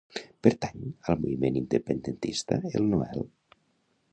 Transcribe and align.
Pertany 0.45 0.87
al 1.11 1.19
moviment 1.25 1.59
independentista 1.61 2.59
el 2.81 2.89
Noel? 2.95 3.25